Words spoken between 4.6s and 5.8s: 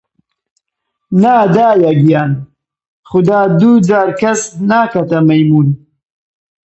ناکەتە مەیموون!